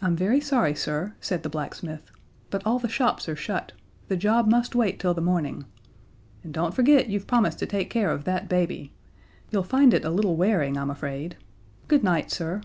"I'm 0.00 0.14
very 0.14 0.40
sorry, 0.40 0.76
sir," 0.76 1.16
said 1.20 1.42
the 1.42 1.48
blacksmith, 1.48 2.12
"but 2.48 2.64
all 2.64 2.78
the 2.78 2.88
shops 2.88 3.28
are 3.28 3.34
shut. 3.34 3.72
The 4.06 4.16
job 4.16 4.48
must 4.48 4.76
wait 4.76 5.00
till 5.00 5.14
the 5.14 5.20
morning. 5.20 5.64
And 6.44 6.54
don't 6.54 6.72
forget 6.72 7.08
you've 7.08 7.26
promised 7.26 7.58
to 7.58 7.66
take 7.66 7.90
care 7.90 8.12
of 8.12 8.22
that 8.22 8.48
baby. 8.48 8.92
You'll 9.50 9.64
find 9.64 9.92
it 9.92 10.04
a 10.04 10.10
little 10.10 10.36
wearing, 10.36 10.78
I'm 10.78 10.90
afraid. 10.90 11.36
Good 11.88 12.04
night, 12.04 12.30
sir." 12.30 12.60